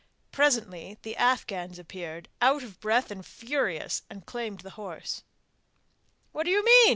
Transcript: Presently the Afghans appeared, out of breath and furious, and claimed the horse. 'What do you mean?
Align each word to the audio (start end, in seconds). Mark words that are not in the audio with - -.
Presently 0.31 0.97
the 1.03 1.15
Afghans 1.15 1.77
appeared, 1.77 2.27
out 2.41 2.63
of 2.63 2.79
breath 2.79 3.11
and 3.11 3.23
furious, 3.23 4.01
and 4.09 4.25
claimed 4.25 4.61
the 4.61 4.71
horse. 4.71 5.21
'What 6.31 6.45
do 6.45 6.49
you 6.49 6.65
mean? 6.65 6.89